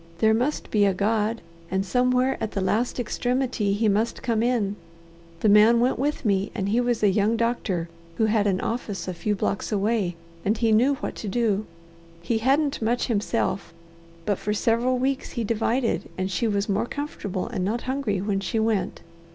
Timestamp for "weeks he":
14.97-15.43